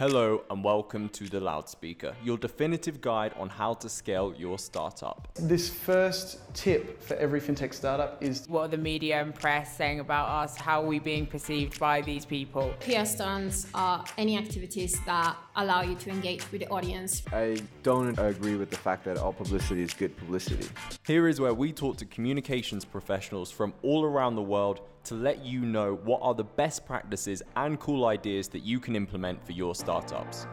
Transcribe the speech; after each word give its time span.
Hello 0.00 0.44
and 0.48 0.64
welcome 0.64 1.10
to 1.10 1.28
The 1.28 1.38
Loudspeaker, 1.38 2.16
your 2.24 2.38
definitive 2.38 3.02
guide 3.02 3.34
on 3.36 3.50
how 3.50 3.74
to 3.74 3.88
scale 3.90 4.32
your 4.34 4.58
startup. 4.58 5.28
This 5.34 5.68
first 5.68 6.38
tip 6.54 7.02
for 7.02 7.16
every 7.16 7.38
fintech 7.38 7.74
startup 7.74 8.16
is 8.22 8.48
What 8.48 8.62
are 8.62 8.68
the 8.68 8.78
media 8.78 9.20
and 9.20 9.34
press 9.34 9.76
saying 9.76 10.00
about 10.00 10.30
us? 10.30 10.56
How 10.56 10.82
are 10.82 10.86
we 10.86 11.00
being 11.00 11.26
perceived 11.26 11.78
by 11.78 12.00
these 12.00 12.24
people? 12.24 12.72
PR 12.80 13.04
stunts 13.04 13.66
are 13.74 14.02
any 14.16 14.38
activities 14.38 14.98
that 15.04 15.36
allow 15.56 15.82
you 15.82 15.96
to 15.96 16.08
engage 16.08 16.50
with 16.50 16.62
the 16.62 16.68
audience. 16.68 17.22
I 17.30 17.58
don't 17.82 18.18
agree 18.18 18.56
with 18.56 18.70
the 18.70 18.78
fact 18.78 19.04
that 19.04 19.18
all 19.18 19.34
publicity 19.34 19.82
is 19.82 19.92
good 19.92 20.16
publicity. 20.16 20.66
Here 21.06 21.28
is 21.28 21.42
where 21.42 21.52
we 21.52 21.74
talk 21.74 21.98
to 21.98 22.06
communications 22.06 22.86
professionals 22.86 23.50
from 23.50 23.74
all 23.82 24.06
around 24.06 24.36
the 24.36 24.42
world 24.42 24.80
to 25.04 25.14
let 25.14 25.44
you 25.44 25.60
know 25.60 25.94
what 26.04 26.20
are 26.22 26.34
the 26.34 26.44
best 26.44 26.86
practices 26.86 27.42
and 27.56 27.78
cool 27.80 28.06
ideas 28.06 28.48
that 28.48 28.60
you 28.60 28.80
can 28.80 28.96
implement 28.96 29.44
for 29.44 29.52
your 29.52 29.74
startups. 29.74 30.46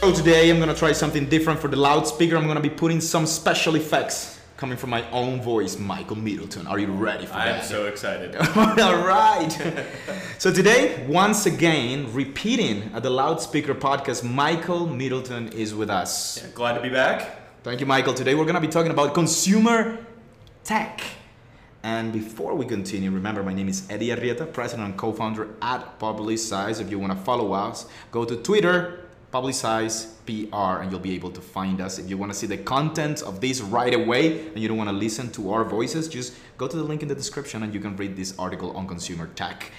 So 0.00 0.12
today 0.12 0.50
I'm 0.50 0.58
gonna 0.58 0.74
try 0.74 0.90
something 0.90 1.28
different 1.28 1.60
for 1.60 1.68
the 1.68 1.76
loudspeaker. 1.76 2.36
I'm 2.36 2.48
gonna 2.48 2.60
be 2.60 2.68
putting 2.68 3.00
some 3.00 3.24
special 3.24 3.76
effects 3.76 4.41
coming 4.62 4.78
from 4.78 4.90
my 4.90 5.04
own 5.10 5.42
voice, 5.42 5.76
Michael 5.76 6.14
Middleton. 6.14 6.68
Are 6.68 6.78
you 6.78 6.86
ready 6.86 7.26
for 7.26 7.32
that? 7.32 7.62
I'm 7.62 7.64
so 7.64 7.86
excited. 7.86 8.36
All 8.56 9.04
right. 9.04 9.50
so 10.38 10.52
today, 10.52 11.04
once 11.08 11.46
again, 11.46 12.14
repeating 12.14 12.88
at 12.94 13.02
the 13.02 13.10
loudspeaker 13.10 13.74
podcast, 13.74 14.22
Michael 14.22 14.86
Middleton 14.86 15.48
is 15.48 15.74
with 15.74 15.90
us. 15.90 16.46
Glad 16.54 16.74
to 16.74 16.80
be 16.80 16.90
back. 16.90 17.64
Thank 17.64 17.80
you, 17.80 17.86
Michael. 17.86 18.14
Today 18.14 18.36
we're 18.36 18.44
gonna 18.44 18.60
be 18.60 18.68
talking 18.68 18.92
about 18.92 19.14
consumer 19.14 19.98
tech. 20.62 21.00
And 21.82 22.12
before 22.12 22.54
we 22.54 22.64
continue, 22.64 23.10
remember 23.10 23.42
my 23.42 23.52
name 23.52 23.68
is 23.68 23.90
Eddie 23.90 24.10
Arrieta, 24.10 24.52
president 24.52 24.90
and 24.90 24.96
co-founder 24.96 25.56
at 25.60 25.98
Publicize. 25.98 26.80
If 26.80 26.88
you 26.88 27.00
want 27.00 27.12
to 27.12 27.18
follow 27.18 27.52
us, 27.52 27.86
go 28.12 28.24
to 28.24 28.36
Twitter, 28.36 29.06
Publicize 29.32 30.12
PR, 30.26 30.82
and 30.82 30.90
you'll 30.90 31.00
be 31.00 31.14
able 31.14 31.30
to 31.30 31.40
find 31.40 31.80
us. 31.80 31.98
If 31.98 32.10
you 32.10 32.18
want 32.18 32.32
to 32.32 32.38
see 32.38 32.46
the 32.46 32.58
content 32.58 33.22
of 33.22 33.40
this 33.40 33.60
right 33.62 33.94
away 33.94 34.48
and 34.48 34.58
you 34.58 34.68
don't 34.68 34.76
want 34.76 34.90
to 34.90 34.96
listen 34.96 35.30
to 35.32 35.52
our 35.52 35.64
voices, 35.64 36.06
just 36.06 36.34
go 36.58 36.68
to 36.68 36.76
the 36.76 36.82
link 36.82 37.02
in 37.02 37.08
the 37.08 37.14
description 37.14 37.62
and 37.62 37.72
you 37.72 37.80
can 37.80 37.96
read 37.96 38.14
this 38.14 38.38
article 38.38 38.76
on 38.76 38.86
consumer 38.86 39.28
tech. 39.34 39.72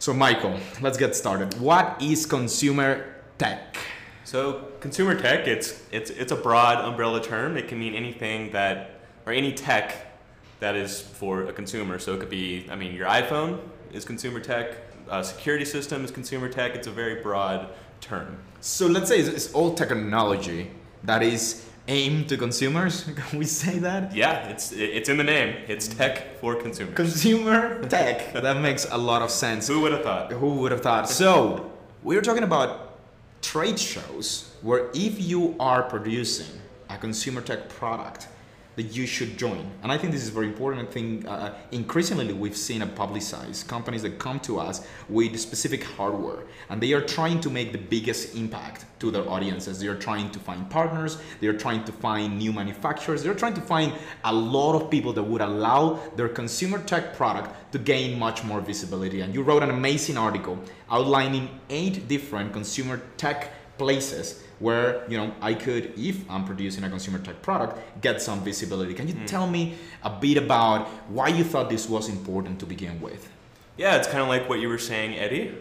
So, 0.00 0.12
Michael, 0.12 0.58
let's 0.80 0.98
get 0.98 1.14
started. 1.14 1.54
What 1.60 2.02
is 2.02 2.26
consumer 2.26 3.14
tech? 3.38 3.76
So 4.24 4.68
consumer 4.78 5.20
tech, 5.20 5.48
it's 5.48 5.82
it's 5.90 6.10
it's 6.10 6.30
a 6.30 6.36
broad 6.36 6.84
umbrella 6.84 7.20
term. 7.20 7.56
It 7.56 7.66
can 7.66 7.80
mean 7.80 7.94
anything 7.94 8.52
that 8.52 9.00
or 9.26 9.32
any 9.32 9.52
tech 9.52 10.18
that 10.60 10.76
is 10.76 11.00
for 11.00 11.46
a 11.46 11.52
consumer. 11.52 11.98
So 11.98 12.14
it 12.14 12.20
could 12.20 12.30
be, 12.30 12.64
I 12.70 12.76
mean, 12.76 12.94
your 12.94 13.08
iPhone 13.08 13.58
is 13.92 14.04
consumer 14.04 14.38
tech. 14.38 14.76
Security 15.22 15.64
system 15.64 16.04
is 16.04 16.12
consumer 16.12 16.48
tech. 16.48 16.76
It's 16.76 16.86
a 16.86 16.92
very 16.92 17.20
broad 17.22 17.70
term. 18.00 18.38
So 18.60 18.86
let's 18.86 19.08
say 19.08 19.20
it's, 19.20 19.28
it's 19.28 19.52
all 19.52 19.74
technology 19.74 20.70
that 21.04 21.22
is 21.22 21.66
aimed 21.88 22.28
to 22.28 22.36
consumers. 22.36 23.04
Can 23.16 23.38
we 23.38 23.44
say 23.44 23.78
that? 23.78 24.14
Yeah, 24.14 24.48
it's 24.48 24.72
it's 24.72 25.08
in 25.08 25.16
the 25.16 25.24
name. 25.24 25.56
It's 25.68 25.88
tech 25.88 26.38
for 26.40 26.54
consumers. 26.54 26.94
Consumer 26.94 27.82
tech. 27.88 28.32
that 28.34 28.60
makes 28.60 28.86
a 28.90 28.96
lot 28.98 29.22
of 29.22 29.30
sense. 29.30 29.68
Who 29.68 29.80
would 29.80 29.92
have 29.92 30.02
thought? 30.02 30.32
Who 30.32 30.54
would 30.60 30.72
have 30.72 30.82
thought? 30.82 31.08
So 31.08 31.70
we're 32.02 32.22
talking 32.22 32.44
about 32.44 32.98
trade 33.42 33.78
shows 33.78 34.54
where 34.62 34.90
if 34.94 35.20
you 35.20 35.56
are 35.58 35.82
producing 35.82 36.60
a 36.88 36.98
consumer 36.98 37.40
tech 37.40 37.68
product 37.68 38.28
that 38.76 38.94
you 38.96 39.06
should 39.06 39.36
join. 39.36 39.70
And 39.82 39.92
i 39.92 39.98
think 39.98 40.12
this 40.12 40.22
is 40.22 40.30
very 40.30 40.46
important 40.46 40.88
i 40.88 40.90
think 40.90 41.26
uh, 41.26 41.52
increasingly 41.72 42.32
we've 42.32 42.56
seen 42.56 42.82
a 42.82 42.86
publicized 42.86 43.68
companies 43.68 44.02
that 44.02 44.18
come 44.18 44.40
to 44.40 44.58
us 44.58 44.86
with 45.08 45.38
specific 45.38 45.84
hardware 45.84 46.44
and 46.68 46.80
they 46.80 46.92
are 46.92 47.00
trying 47.00 47.40
to 47.40 47.50
make 47.50 47.72
the 47.72 47.78
biggest 47.78 48.34
impact 48.34 48.84
to 49.00 49.10
their 49.10 49.26
audiences. 49.28 49.80
They 49.80 49.86
are 49.86 49.96
trying 49.96 50.30
to 50.30 50.38
find 50.38 50.68
partners 50.70 51.18
they 51.40 51.46
are 51.46 51.56
trying 51.56 51.84
to 51.84 51.92
find 51.92 52.38
new 52.38 52.52
manufacturers 52.52 53.22
they're 53.22 53.34
trying 53.34 53.54
to 53.54 53.60
find 53.60 53.92
a 54.24 54.32
lot 54.32 54.74
of 54.80 54.90
people 54.90 55.12
that 55.14 55.22
would 55.22 55.40
allow 55.40 56.00
their 56.16 56.28
consumer 56.28 56.78
tech 56.82 57.14
product 57.14 57.72
to 57.72 57.78
gain 57.78 58.18
much 58.18 58.44
more 58.44 58.60
visibility. 58.60 59.20
And 59.20 59.34
you 59.34 59.42
wrote 59.42 59.62
an 59.62 59.70
amazing 59.70 60.16
article 60.16 60.58
outlining 60.90 61.48
eight 61.68 62.08
different 62.08 62.52
consumer 62.52 63.00
tech 63.16 63.52
places 63.78 64.42
where 64.60 65.04
you 65.08 65.16
know 65.16 65.34
I 65.40 65.54
could, 65.54 65.92
if 65.98 66.30
I'm 66.30 66.44
producing 66.44 66.84
a 66.84 66.88
consumer 66.88 67.18
tech 67.18 67.42
product, 67.42 68.00
get 68.00 68.22
some 68.22 68.40
visibility. 68.44 68.94
Can 68.94 69.08
you 69.08 69.14
tell 69.26 69.48
me 69.48 69.74
a 70.04 70.10
bit 70.10 70.36
about 70.36 70.86
why 71.10 71.28
you 71.28 71.42
thought 71.42 71.68
this 71.68 71.88
was 71.88 72.08
important 72.08 72.60
to 72.60 72.66
begin 72.66 73.00
with? 73.00 73.28
Yeah, 73.76 73.96
it's 73.96 74.06
kind 74.06 74.20
of 74.20 74.28
like 74.28 74.48
what 74.48 74.60
you 74.60 74.68
were 74.68 74.78
saying, 74.78 75.18
Eddie. 75.18 75.56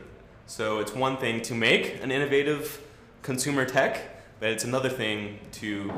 So 0.46 0.80
it's 0.80 0.94
one 0.94 1.18
thing 1.18 1.42
to 1.44 1.56
make 1.56 2.04
an 2.04 2.12
innovative 2.12 2.82
consumer 3.22 3.66
tech, 3.66 4.02
but 4.40 4.50
it's 4.50 4.64
another 4.64 4.90
thing 4.90 5.40
to 5.54 5.92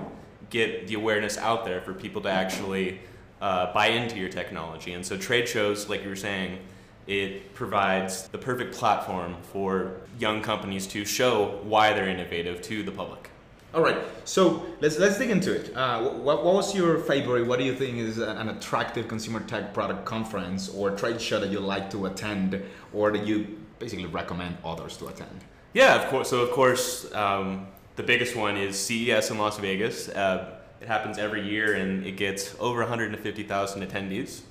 get 0.50 0.88
the 0.88 0.96
awareness 0.96 1.38
out 1.38 1.66
there 1.66 1.82
for 1.82 1.94
people 1.94 2.22
to 2.22 2.30
actually 2.30 3.00
uh, 3.42 3.74
buy 3.74 3.88
into 3.88 4.18
your 4.18 4.30
technology. 4.30 4.94
And 4.94 5.06
so 5.06 5.18
trade 5.18 5.48
shows, 5.48 5.90
like 5.90 6.04
you 6.04 6.10
were 6.10 6.16
saying, 6.16 6.60
it 7.08 7.54
provides 7.54 8.28
the 8.30 8.38
perfect 8.38 8.76
platform 8.76 9.36
for 9.52 10.02
young 10.20 10.42
companies 10.42 10.88
to 10.88 11.06
show 11.06 11.60
why 11.64 11.94
they're 11.94 12.10
innovative 12.10 12.62
to 12.64 12.84
the 12.84 12.92
public. 12.92 13.30
All 13.74 13.82
right, 13.82 13.98
so 14.26 14.66
let's 14.82 15.00
let's 15.00 15.18
dig 15.18 15.30
into 15.30 15.54
it. 15.54 15.74
Uh, 15.74 16.10
what, 16.10 16.44
what 16.44 16.56
was 16.56 16.76
your 16.76 17.00
favorite? 17.00 17.48
What 17.48 17.58
do 17.58 17.64
you 17.64 17.74
think 17.74 18.00
is 18.00 18.18
an 18.18 18.50
attractive 18.50 19.08
consumer 19.08 19.40
tech 19.40 19.74
product 19.74 20.04
conference 20.04 20.68
or 20.68 20.92
trade 20.92 21.22
show 21.22 21.40
that 21.40 21.52
you 21.52 21.62
like 21.62 21.90
to 21.92 22.08
attend, 22.08 22.62
or 22.92 23.12
that 23.14 23.26
you 23.26 23.60
basically 23.80 24.08
recommend 24.08 24.58
others 24.66 24.98
to 24.98 25.08
attend? 25.08 25.46
Yeah, 25.74 25.96
of 25.96 26.10
course. 26.10 26.30
So 26.30 26.42
of 26.42 26.52
course, 26.52 27.14
um, 27.14 27.68
the 27.96 28.04
biggest 28.04 28.36
one 28.36 28.58
is 28.58 28.78
CES 28.78 29.32
in 29.32 29.38
Las 29.38 29.58
Vegas. 29.58 30.10
Uh, 30.10 30.60
it 30.82 30.88
happens 30.88 31.18
every 31.18 31.48
year, 31.48 31.76
and 31.76 32.06
it 32.06 32.18
gets 32.18 32.54
over 32.60 32.80
150,000 32.80 33.88
attendees. 33.88 34.42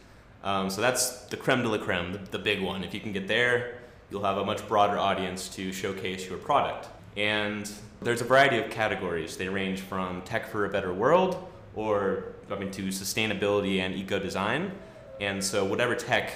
Um, 0.42 0.70
so 0.70 0.80
that's 0.80 1.22
the 1.26 1.36
creme 1.36 1.62
de 1.62 1.68
la 1.68 1.78
creme, 1.78 2.12
the, 2.12 2.18
the 2.18 2.38
big 2.38 2.62
one. 2.62 2.82
If 2.84 2.94
you 2.94 3.00
can 3.00 3.12
get 3.12 3.28
there, 3.28 3.78
you'll 4.10 4.24
have 4.24 4.38
a 4.38 4.44
much 4.44 4.66
broader 4.66 4.98
audience 4.98 5.48
to 5.50 5.72
showcase 5.72 6.28
your 6.28 6.38
product. 6.38 6.88
And 7.16 7.70
there's 8.00 8.20
a 8.20 8.24
variety 8.24 8.58
of 8.58 8.70
categories. 8.70 9.36
They 9.36 9.48
range 9.48 9.80
from 9.80 10.22
tech 10.22 10.48
for 10.48 10.64
a 10.64 10.68
better 10.68 10.92
world, 10.92 11.46
or 11.74 12.24
I 12.50 12.58
mean, 12.58 12.70
to 12.72 12.84
sustainability 12.84 13.80
and 13.80 13.94
eco 13.94 14.18
design. 14.18 14.72
And 15.20 15.42
so 15.44 15.64
whatever 15.64 15.94
tech 15.94 16.32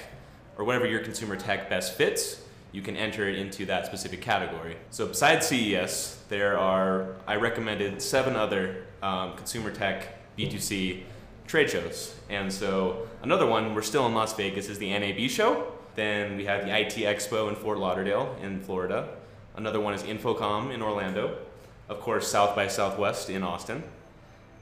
or 0.58 0.64
whatever 0.64 0.86
your 0.86 1.00
consumer 1.00 1.36
tech 1.36 1.70
best 1.70 1.94
fits, 1.94 2.42
you 2.72 2.82
can 2.82 2.96
enter 2.96 3.28
it 3.28 3.38
into 3.38 3.64
that 3.66 3.86
specific 3.86 4.20
category. 4.20 4.76
So 4.90 5.06
besides 5.06 5.46
CES, 5.46 6.22
there 6.28 6.58
are 6.58 7.14
I 7.26 7.36
recommended 7.36 8.02
seven 8.02 8.36
other 8.36 8.84
um, 9.02 9.36
consumer 9.36 9.70
tech 9.70 10.36
B2C 10.36 11.04
trade 11.46 11.70
shows. 11.70 12.14
And 12.28 12.52
so 12.52 13.08
another 13.22 13.46
one, 13.46 13.74
we're 13.74 13.82
still 13.82 14.06
in 14.06 14.14
Las 14.14 14.34
Vegas, 14.34 14.68
is 14.68 14.78
the 14.78 14.90
NAB 14.90 15.28
show. 15.30 15.72
Then 15.94 16.36
we 16.36 16.44
have 16.46 16.64
the 16.64 16.76
IT 16.76 16.94
Expo 16.94 17.48
in 17.48 17.54
Fort 17.54 17.78
Lauderdale 17.78 18.36
in 18.42 18.60
Florida. 18.60 19.08
Another 19.56 19.80
one 19.80 19.94
is 19.94 20.02
InfoComm 20.02 20.72
in 20.72 20.82
Orlando. 20.82 21.38
Of 21.88 22.00
course, 22.00 22.26
South 22.26 22.56
by 22.56 22.66
Southwest 22.66 23.30
in 23.30 23.42
Austin. 23.42 23.84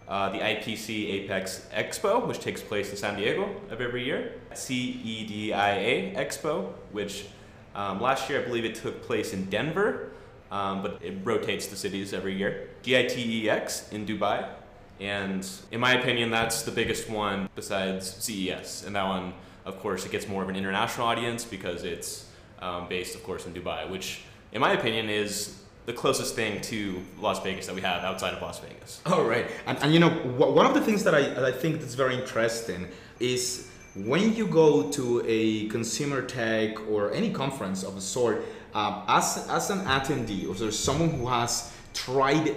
Uh, 0.09 0.29
the 0.31 0.39
IPC 0.39 1.11
Apex 1.11 1.67
Expo, 1.73 2.27
which 2.27 2.41
takes 2.41 2.61
place 2.61 2.91
in 2.91 2.97
San 2.97 3.17
Diego 3.17 3.49
of 3.71 3.81
every 3.81 4.05
year. 4.05 4.35
CEDIA 4.53 6.15
Expo, 6.15 6.73
which 6.91 7.27
um, 7.75 8.01
last 8.01 8.29
year 8.29 8.43
I 8.43 8.45
believe 8.45 8.65
it 8.65 8.75
took 8.75 9.03
place 9.03 9.33
in 9.33 9.47
Denver, 9.47 10.11
um, 10.51 10.83
but 10.83 10.99
it 11.03 11.15
rotates 11.25 11.69
the 11.69 11.77
cities 11.77 12.13
every 12.13 12.35
year. 12.37 12.69
GITEX 12.83 13.93
in 13.93 14.05
Dubai, 14.05 14.47
and 15.03 15.49
in 15.73 15.81
my 15.81 15.95
opinion, 15.95 16.31
that's 16.31 16.63
the 16.63 16.71
biggest 16.71 17.11
one 17.11 17.49
besides 17.57 18.09
CES. 18.09 18.85
And 18.87 18.95
that 18.95 19.05
one, 19.05 19.35
of 19.65 19.81
course, 19.81 20.07
it 20.07 20.13
gets 20.13 20.29
more 20.29 20.45
of 20.45 20.49
an 20.49 20.55
international 20.55 21.09
audience 21.09 21.45
because 21.45 21.83
it's 21.83 22.29
um, 22.61 22.89
based, 22.89 23.17
of 23.17 23.25
course, 23.25 23.45
in 23.45 23.53
Dubai, 23.53 23.91
which, 23.91 24.23
in 24.53 24.61
my 24.61 24.73
opinion, 24.73 25.11
is 25.11 25.61
the 25.87 25.93
closest 25.93 26.37
thing 26.37 26.61
to 26.61 27.03
Las 27.19 27.43
Vegas 27.43 27.67
that 27.67 27.75
we 27.75 27.81
have 27.81 28.05
outside 28.05 28.33
of 28.33 28.41
Las 28.41 28.61
Vegas. 28.61 29.01
All 29.07 29.25
right, 29.25 29.51
and, 29.67 29.77
and 29.83 29.93
you 29.93 29.99
know 29.99 30.11
one 30.11 30.65
of 30.65 30.75
the 30.75 30.81
things 30.81 31.03
that 31.03 31.17
I, 31.17 31.49
I 31.49 31.51
think 31.51 31.81
that's 31.81 31.97
very 31.97 32.15
interesting 32.15 32.87
is 33.19 33.69
when 33.97 34.37
you 34.37 34.47
go 34.47 34.89
to 34.91 35.25
a 35.27 35.67
consumer 35.67 36.23
tech 36.23 36.79
or 36.89 37.13
any 37.13 37.33
conference 37.33 37.83
of 37.83 37.97
a 37.97 38.01
sort, 38.01 38.45
um, 38.75 39.03
as 39.09 39.49
as 39.51 39.71
an 39.71 39.81
attendee 39.81 40.49
or 40.49 40.71
someone 40.71 41.11
who 41.11 41.27
has 41.27 41.73
tried 41.93 42.55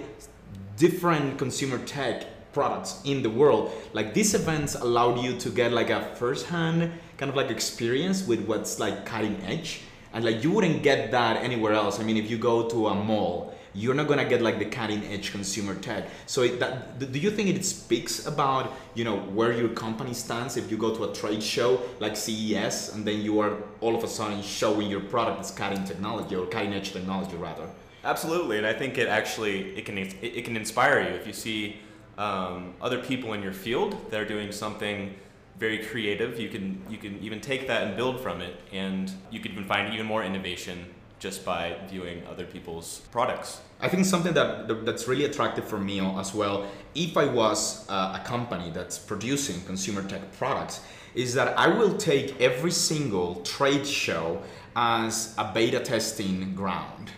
different 0.76 1.36
consumer 1.38 1.78
tech 1.78 2.26
products 2.56 2.90
in 3.04 3.18
the 3.22 3.32
world, 3.40 3.64
like 3.92 4.08
these 4.18 4.32
events 4.32 4.72
allowed 4.86 5.16
you 5.24 5.32
to 5.44 5.48
get 5.50 5.70
like 5.80 5.90
a 5.90 6.00
first-hand 6.20 6.78
kind 7.18 7.28
of 7.30 7.36
like 7.36 7.50
experience 7.50 8.18
with 8.30 8.40
what's 8.48 8.72
like 8.84 8.96
cutting 9.04 9.36
edge. 9.52 9.82
And 10.14 10.24
like 10.24 10.42
you 10.42 10.50
wouldn't 10.54 10.82
get 10.82 11.10
that 11.10 11.34
anywhere 11.48 11.74
else. 11.82 12.00
I 12.00 12.02
mean 12.08 12.16
if 12.16 12.30
you 12.32 12.38
go 12.38 12.56
to 12.74 12.78
a 12.88 12.94
mall 12.94 13.52
you're 13.76 13.94
not 13.94 14.08
gonna 14.08 14.24
get 14.24 14.40
like 14.40 14.58
the 14.58 14.64
cutting 14.64 15.04
edge 15.12 15.32
consumer 15.32 15.74
tech. 15.74 16.08
So 16.24 16.42
it, 16.42 16.58
that, 16.60 16.98
do 17.12 17.18
you 17.18 17.30
think 17.30 17.50
it 17.54 17.64
speaks 17.64 18.26
about 18.26 18.72
you 18.94 19.04
know 19.04 19.18
where 19.38 19.52
your 19.52 19.68
company 19.68 20.14
stands 20.14 20.56
if 20.56 20.70
you 20.70 20.78
go 20.78 20.94
to 20.96 21.04
a 21.04 21.12
trade 21.12 21.42
show 21.42 21.82
like 22.00 22.16
CES 22.16 22.94
and 22.94 23.04
then 23.06 23.20
you 23.20 23.38
are 23.40 23.52
all 23.82 23.94
of 23.94 24.02
a 24.02 24.08
sudden 24.08 24.40
showing 24.42 24.88
your 24.94 25.04
product 25.12 25.40
as 25.40 25.50
cutting 25.50 25.84
technology 25.84 26.34
or 26.34 26.46
cutting 26.46 26.72
edge 26.72 26.92
technology 26.92 27.36
rather? 27.36 27.68
Absolutely, 28.02 28.56
and 28.56 28.66
I 28.66 28.72
think 28.72 28.96
it 28.98 29.08
actually 29.08 29.76
it 29.78 29.84
can 29.84 29.98
it, 29.98 30.14
it 30.22 30.44
can 30.46 30.56
inspire 30.56 30.98
you. 31.06 31.14
If 31.20 31.26
you 31.26 31.34
see 31.34 31.76
um, 32.18 32.74
other 32.80 32.98
people 32.98 33.32
in 33.32 33.42
your 33.42 33.52
field 33.52 34.10
that 34.10 34.20
are 34.20 34.24
doing 34.24 34.52
something 34.52 35.14
very 35.58 35.78
creative. 35.84 36.38
You 36.38 36.48
can 36.48 36.82
you 36.88 36.98
can 36.98 37.18
even 37.22 37.40
take 37.40 37.66
that 37.66 37.84
and 37.84 37.96
build 37.96 38.20
from 38.20 38.40
it, 38.40 38.56
and 38.72 39.10
you 39.30 39.40
can 39.40 39.52
even 39.52 39.64
find 39.64 39.92
even 39.92 40.06
more 40.06 40.22
innovation 40.22 40.86
just 41.18 41.44
by 41.44 41.76
viewing 41.88 42.22
other 42.26 42.44
people's 42.44 43.00
products. 43.10 43.60
I 43.80 43.88
think 43.88 44.04
something 44.04 44.34
that 44.34 44.84
that's 44.84 45.08
really 45.08 45.24
attractive 45.24 45.66
for 45.66 45.78
me 45.78 46.00
as 46.00 46.34
well, 46.34 46.66
if 46.94 47.16
I 47.16 47.26
was 47.26 47.88
uh, 47.88 48.18
a 48.20 48.26
company 48.26 48.70
that's 48.70 48.98
producing 48.98 49.60
consumer 49.62 50.02
tech 50.02 50.32
products, 50.38 50.80
is 51.14 51.34
that 51.34 51.58
I 51.58 51.68
will 51.68 51.96
take 51.96 52.40
every 52.40 52.70
single 52.70 53.36
trade 53.36 53.86
show 53.86 54.42
as 54.74 55.34
a 55.38 55.50
beta 55.54 55.80
testing 55.80 56.54
ground. 56.54 57.10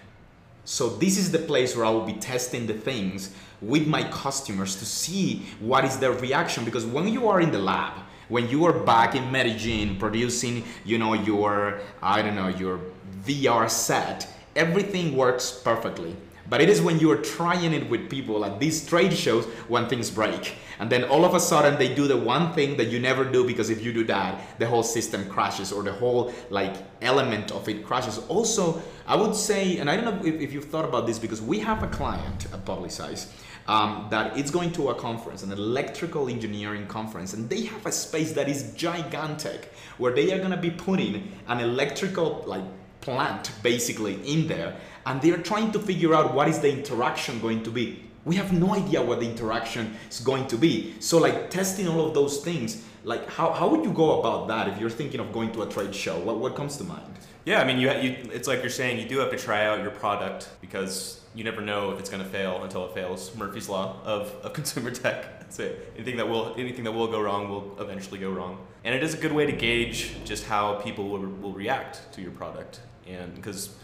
So 0.68 0.90
this 0.90 1.16
is 1.16 1.32
the 1.32 1.38
place 1.38 1.74
where 1.74 1.86
I 1.86 1.88
will 1.88 2.04
be 2.04 2.12
testing 2.12 2.66
the 2.66 2.74
things 2.74 3.30
with 3.62 3.86
my 3.86 4.02
customers 4.10 4.76
to 4.76 4.84
see 4.84 5.46
what 5.60 5.82
is 5.82 5.98
their 5.98 6.12
reaction 6.12 6.66
because 6.66 6.84
when 6.84 7.08
you 7.08 7.26
are 7.26 7.40
in 7.40 7.50
the 7.50 7.58
lab, 7.58 7.94
when 8.28 8.50
you 8.50 8.66
are 8.66 8.74
back 8.74 9.14
in 9.14 9.32
Medellin 9.32 9.96
producing, 9.96 10.62
you 10.84 10.98
know, 10.98 11.14
your 11.14 11.80
I 12.02 12.20
don't 12.20 12.36
know, 12.36 12.48
your 12.48 12.80
VR 13.24 13.70
set, 13.70 14.28
everything 14.54 15.16
works 15.16 15.50
perfectly. 15.50 16.14
But 16.48 16.60
it 16.60 16.68
is 16.68 16.80
when 16.80 16.98
you 16.98 17.10
are 17.10 17.16
trying 17.16 17.72
it 17.74 17.90
with 17.90 18.08
people 18.08 18.44
at 18.44 18.58
these 18.58 18.86
trade 18.86 19.12
shows 19.12 19.44
when 19.68 19.86
things 19.86 20.10
break. 20.10 20.54
And 20.78 20.88
then 20.88 21.04
all 21.04 21.24
of 21.24 21.34
a 21.34 21.40
sudden 21.40 21.78
they 21.78 21.94
do 21.94 22.06
the 22.08 22.16
one 22.16 22.52
thing 22.52 22.76
that 22.78 22.86
you 22.86 23.00
never 23.00 23.24
do 23.24 23.44
because 23.46 23.68
if 23.68 23.82
you 23.82 23.92
do 23.92 24.04
that, 24.04 24.58
the 24.58 24.66
whole 24.66 24.82
system 24.82 25.28
crashes 25.28 25.72
or 25.72 25.82
the 25.82 25.92
whole 25.92 26.32
like 26.50 26.76
element 27.02 27.50
of 27.50 27.68
it 27.68 27.84
crashes. 27.84 28.18
Also, 28.28 28.80
I 29.06 29.16
would 29.16 29.34
say, 29.34 29.78
and 29.78 29.90
I 29.90 29.96
don't 29.96 30.04
know 30.04 30.26
if, 30.26 30.40
if 30.40 30.52
you've 30.52 30.66
thought 30.66 30.84
about 30.84 31.06
this 31.06 31.18
because 31.18 31.42
we 31.42 31.58
have 31.58 31.82
a 31.82 31.88
client 31.88 32.46
at 32.46 32.64
Publicize 32.64 33.26
um, 33.66 34.06
that 34.10 34.36
it's 34.36 34.50
going 34.50 34.72
to 34.72 34.88
a 34.88 34.94
conference, 34.94 35.42
an 35.42 35.52
electrical 35.52 36.28
engineering 36.28 36.86
conference, 36.86 37.34
and 37.34 37.50
they 37.50 37.62
have 37.66 37.84
a 37.84 37.92
space 37.92 38.32
that 38.32 38.48
is 38.48 38.72
gigantic 38.74 39.72
where 39.98 40.12
they 40.12 40.32
are 40.32 40.38
going 40.38 40.50
to 40.50 40.56
be 40.56 40.70
putting 40.70 41.30
an 41.48 41.60
electrical 41.60 42.42
like 42.46 42.64
plant 43.00 43.52
basically 43.62 44.14
in 44.30 44.46
there 44.46 44.76
and 45.06 45.22
they 45.22 45.30
are 45.30 45.38
trying 45.38 45.72
to 45.72 45.78
figure 45.78 46.14
out 46.14 46.34
what 46.34 46.48
is 46.48 46.58
the 46.58 46.70
interaction 46.70 47.40
going 47.40 47.62
to 47.62 47.70
be. 47.70 48.04
We 48.24 48.36
have 48.36 48.52
no 48.52 48.74
idea 48.74 49.02
what 49.02 49.20
the 49.20 49.26
interaction 49.26 49.96
is 50.10 50.20
going 50.20 50.48
to 50.48 50.56
be. 50.56 50.94
So 51.00 51.18
like 51.18 51.50
testing 51.50 51.88
all 51.88 52.06
of 52.06 52.14
those 52.14 52.44
things 52.44 52.84
like 53.04 53.28
how, 53.30 53.52
how 53.52 53.68
would 53.68 53.84
you 53.84 53.92
go 53.92 54.20
about 54.20 54.48
that 54.48 54.68
if 54.68 54.78
you're 54.78 54.90
thinking 54.90 55.20
of 55.20 55.32
going 55.32 55.50
to 55.52 55.62
a 55.62 55.66
trade 55.66 55.94
show? 55.94 56.18
What, 56.18 56.38
what 56.38 56.54
comes 56.54 56.76
to 56.76 56.84
mind? 56.84 57.14
Yeah 57.44 57.62
i 57.62 57.64
mean 57.64 57.78
you, 57.78 57.90
you 57.92 58.16
it's 58.30 58.46
like 58.46 58.60
you're 58.60 58.68
saying 58.68 58.98
you 58.98 59.08
do 59.08 59.18
have 59.20 59.30
to 59.30 59.38
try 59.38 59.64
out 59.64 59.80
your 59.80 59.90
product 59.90 60.50
because 60.60 61.22
you 61.34 61.44
never 61.44 61.62
know 61.62 61.92
if 61.92 61.98
it's 61.98 62.10
going 62.10 62.22
to 62.22 62.28
fail 62.28 62.62
until 62.62 62.84
it 62.86 62.92
fails. 62.92 63.34
Murphy's 63.34 63.68
law 63.68 63.96
of, 64.04 64.34
of 64.42 64.52
consumer 64.60 64.90
tech. 64.90 65.40
That's 65.40 65.58
it 65.58 65.92
anything 65.96 66.16
that 66.18 66.28
will 66.28 66.54
anything 66.58 66.84
that 66.84 66.92
will 66.92 67.06
go 67.06 67.20
wrong 67.20 67.48
will 67.48 67.76
eventually 67.80 68.18
go 68.18 68.30
wrong. 68.30 68.58
And 68.84 68.94
it 68.94 69.02
is 69.02 69.14
a 69.14 69.16
good 69.16 69.32
way 69.32 69.46
to 69.46 69.52
gauge 69.52 70.16
just 70.24 70.44
how 70.44 70.74
people 70.74 71.08
will, 71.08 71.20
will 71.20 71.52
react 71.52 72.12
to 72.12 72.20
your 72.20 72.32
product 72.32 72.80
and 73.08 73.34
because 73.34 73.74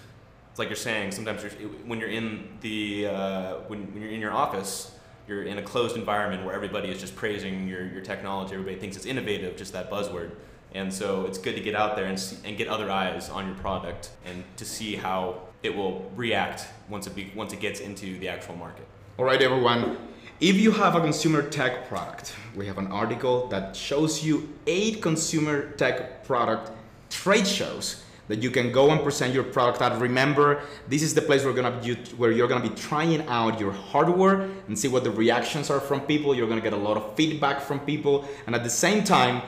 it's 0.51 0.59
like 0.59 0.69
you're 0.69 0.77
saying 0.77 1.13
sometimes 1.13 1.43
you're, 1.43 1.51
when 1.87 1.99
you're 1.99 2.09
in 2.09 2.49
the 2.61 3.07
uh, 3.07 3.55
when, 3.67 3.93
when 3.93 4.03
you're 4.03 4.13
in 4.13 4.21
your 4.21 4.33
office 4.33 4.93
you're 5.27 5.45
in 5.45 5.59
a 5.59 5.63
closed 5.63 5.97
environment 5.97 6.45
where 6.45 6.55
everybody 6.55 6.91
is 6.91 7.01
just 7.01 7.17
praising 7.17 7.67
your, 7.67 7.87
your 7.87 8.03
technology 8.03 8.53
everybody 8.55 8.79
thinks 8.79 8.97
it's 8.97 9.07
innovative 9.07 9.57
just 9.57 9.73
that 9.73 9.91
buzzword. 9.91 10.31
And 10.75 10.93
so 10.93 11.25
it's 11.27 11.39
good 11.39 11.55
to 11.55 11.61
get 11.61 11.77
out 11.77 11.95
there 11.95 12.07
and, 12.07 12.19
see, 12.19 12.37
and 12.45 12.57
get 12.57 12.67
other 12.67 12.91
eyes 12.91 13.31
on 13.31 13.47
your 13.47 13.55
product 13.57 14.11
and 14.25 14.43
to 14.57 14.65
see 14.65 14.97
how 14.97 15.43
it 15.63 15.75
will 15.75 16.11
react 16.17 16.67
once 16.89 17.07
it, 17.07 17.15
be, 17.15 17.31
once 17.37 17.53
it 17.53 17.61
gets 17.61 17.79
into 17.79 18.19
the 18.19 18.29
actual 18.29 18.57
market. 18.57 18.85
All 19.17 19.25
right 19.25 19.41
everyone. 19.41 19.97
If 20.41 20.57
you 20.57 20.73
have 20.73 20.97
a 20.97 21.01
consumer 21.01 21.43
tech 21.49 21.89
product 21.89 22.35
we 22.57 22.67
have 22.67 22.79
an 22.79 22.89
article 22.89 23.47
that 23.49 23.77
shows 23.77 24.25
you 24.25 24.53
eight 24.67 25.01
consumer 25.01 25.71
tech 25.73 26.25
product 26.25 26.73
trade 27.09 27.47
shows 27.47 28.04
that 28.29 28.43
you 28.43 28.51
can 28.51 28.73
go 28.73 28.91
and 28.91 29.03
present 29.03 29.35
your 29.35 29.45
product 29.45 29.83
at. 29.83 30.01
Remember, 30.01 30.63
this 30.89 31.03
is 31.03 31.15
the 31.15 31.23
place 31.23 31.45
where, 31.45 31.53
gonna 31.53 31.81
be, 31.81 31.95
where 32.17 32.31
you're 32.31 32.49
gonna 32.49 32.69
be 32.69 32.75
trying 32.75 33.27
out 33.29 33.61
your 33.61 33.73
hardware 33.73 34.49
and 34.67 34.79
see 34.79 34.89
what 34.89 35.05
the 35.05 35.11
reactions 35.11 35.71
are 35.71 35.81
from 35.81 36.01
people. 36.03 36.35
You're 36.35 36.49
gonna 36.49 36.61
get 36.61 36.73
a 36.73 36.77
lot 36.77 36.97
of 36.97 37.15
feedback 37.17 37.61
from 37.61 37.81
people, 37.81 38.27
and 38.47 38.55
at 38.55 38.65
the 38.65 38.71
same 38.71 39.05
time, 39.05 39.43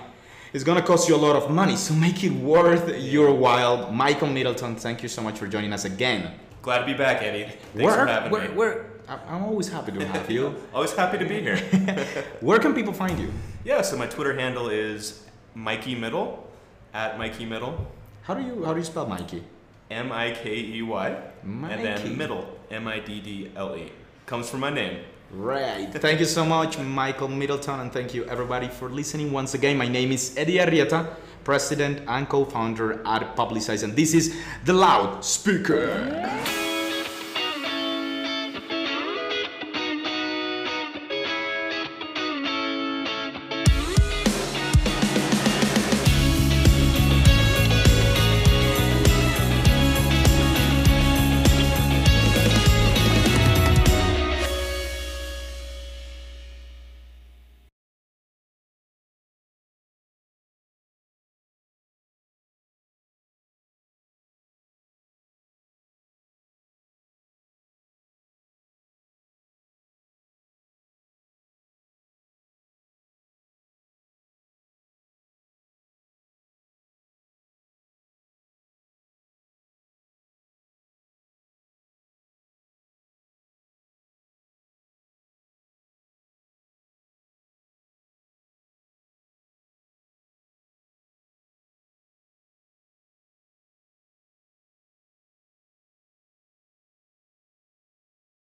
it's 0.53 0.65
gonna 0.65 0.83
cost 0.83 1.09
you 1.09 1.15
a 1.15 1.19
lot 1.19 1.37
of 1.37 1.51
money. 1.51 1.77
So 1.77 1.95
make 1.95 2.23
it 2.25 2.33
worth 2.33 3.01
your 3.03 3.33
while. 3.35 3.91
Michael 3.91 4.29
Middleton, 4.29 4.77
thank 4.77 5.03
you 5.03 5.09
so 5.09 5.23
much 5.23 5.39
for 5.39 5.47
joining 5.47 5.73
us 5.73 5.85
again. 5.85 6.33
Glad 6.63 6.81
to 6.81 6.87
be 6.87 6.95
back, 6.95 7.23
Eddie. 7.23 7.45
Thanks 7.45 7.75
where, 7.75 7.95
for 7.95 8.07
having 8.07 8.33
where, 8.33 8.49
me. 8.49 8.55
Where, 8.55 8.87
I'm 9.09 9.45
always 9.45 9.69
happy 9.69 9.93
to 9.93 10.05
have 10.07 10.31
you. 10.31 10.55
always 10.75 10.93
happy 10.93 11.19
to 11.19 11.25
be 11.25 11.41
here. 11.41 11.57
where 12.41 12.59
can 12.59 12.75
people 12.75 12.93
find 12.93 13.19
you? 13.19 13.33
Yeah, 13.65 13.83
so 13.83 13.97
my 13.97 14.07
Twitter 14.07 14.35
handle 14.35 14.69
is 14.69 15.25
Mikey 15.55 15.95
Middle 15.95 16.51
at 16.93 17.19
Mikey 17.19 17.45
Middle. 17.45 17.87
How 18.27 18.35
do 18.35 18.43
you 18.43 18.65
how 18.65 18.73
do 18.73 18.81
you 18.81 18.85
spell 18.85 19.07
Mikey? 19.07 19.45
M 19.89 20.11
I 20.11 20.33
K 20.33 20.51
E 20.51 20.83
Y. 20.83 21.17
And 21.45 21.85
then 21.85 22.19
middle. 22.19 22.59
M 22.73 22.89
I 22.89 22.99
D 22.99 23.21
D 23.21 23.53
L 23.55 23.77
E. 23.77 23.93
Comes 24.27 24.51
from 24.51 24.61
my 24.61 24.71
name. 24.71 24.99
Right. 25.31 25.89
Thank 25.93 26.19
you 26.19 26.27
so 26.27 26.45
much, 26.45 26.77
Michael 26.77 27.29
Middleton, 27.29 27.79
and 27.79 27.93
thank 27.93 28.15
you 28.15 28.25
everybody 28.25 28.67
for 28.67 28.89
listening 28.89 29.31
once 29.31 29.55
again. 29.55 29.79
My 29.79 29.87
name 29.87 30.11
is 30.11 30.37
Eddie 30.37 30.59
Arrieta, 30.59 31.15
president 31.45 32.03
and 32.09 32.29
co-founder 32.29 33.07
at 33.07 33.37
Publicize, 33.37 33.85
and 33.85 33.95
this 33.95 34.13
is 34.13 34.37
the 34.65 34.73
Loud 34.73 35.25
Speaker. 35.25 36.66